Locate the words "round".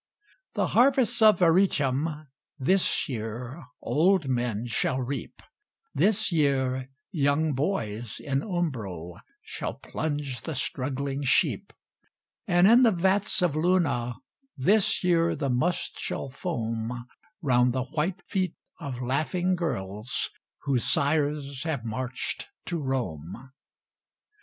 17.43-17.71